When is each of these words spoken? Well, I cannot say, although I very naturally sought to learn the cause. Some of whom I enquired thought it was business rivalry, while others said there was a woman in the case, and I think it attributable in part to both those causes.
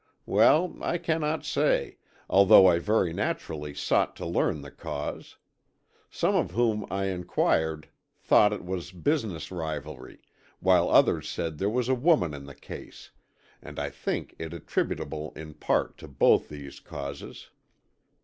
Well, 0.25 0.75
I 0.81 0.97
cannot 0.97 1.45
say, 1.45 1.97
although 2.27 2.65
I 2.65 2.79
very 2.79 3.13
naturally 3.13 3.75
sought 3.75 4.15
to 4.15 4.25
learn 4.25 4.61
the 4.61 4.71
cause. 4.71 5.37
Some 6.09 6.33
of 6.33 6.49
whom 6.49 6.87
I 6.89 7.05
enquired 7.09 7.87
thought 8.19 8.51
it 8.51 8.65
was 8.65 8.91
business 8.91 9.51
rivalry, 9.51 10.23
while 10.59 10.89
others 10.89 11.29
said 11.29 11.59
there 11.59 11.69
was 11.69 11.87
a 11.87 11.93
woman 11.93 12.33
in 12.33 12.45
the 12.47 12.55
case, 12.55 13.11
and 13.61 13.77
I 13.77 13.91
think 13.91 14.35
it 14.39 14.55
attributable 14.55 15.33
in 15.35 15.53
part 15.53 15.99
to 15.99 16.07
both 16.07 16.49
those 16.49 16.79
causes. 16.79 17.51